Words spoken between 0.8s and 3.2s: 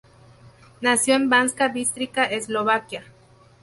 Nació en Banská Bystrica, Eslovaquia.